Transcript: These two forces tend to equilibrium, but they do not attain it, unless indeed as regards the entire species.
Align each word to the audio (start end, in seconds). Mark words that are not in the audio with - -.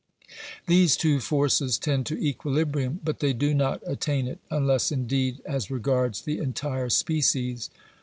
These 0.65 0.97
two 0.97 1.19
forces 1.19 1.77
tend 1.77 2.07
to 2.07 2.17
equilibrium, 2.19 2.99
but 3.05 3.19
they 3.19 3.33
do 3.33 3.53
not 3.53 3.83
attain 3.85 4.25
it, 4.27 4.39
unless 4.49 4.91
indeed 4.91 5.43
as 5.45 5.69
regards 5.69 6.21
the 6.21 6.39
entire 6.39 6.89
species. 6.89 7.69